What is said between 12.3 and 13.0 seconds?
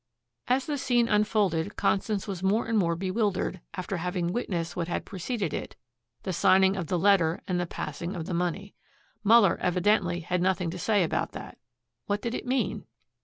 it mean?